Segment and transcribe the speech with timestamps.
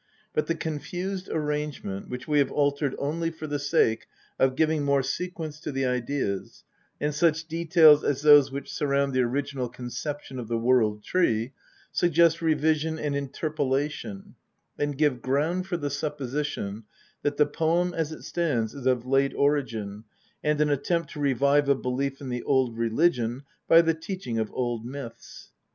[0.33, 4.07] But the confused arrangement, which we have altered only for the sake
[4.39, 6.63] of giving more sequence to the ideas,
[6.99, 11.53] and such details as those which surround the original conception of the World Tree,
[11.91, 14.33] suggest revision and interpolation,
[14.75, 16.85] and give ground for the supposition
[17.21, 20.05] that the poem as it stands is of late origin,
[20.43, 24.51] and an attempt to revive a belief in the old religion by the teaching of
[24.51, 25.51] old myths.